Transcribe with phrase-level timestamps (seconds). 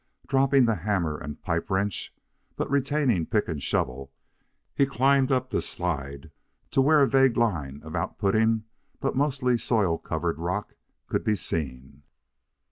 [0.25, 2.11] Dropping the hammer and pipe wrench,
[2.55, 4.11] but retaining pick and shovel,
[4.73, 6.31] he climbed up the slide
[6.71, 8.63] to where a vague line of outputting
[8.99, 10.73] but mostly soil covered rock
[11.05, 12.01] could be seen.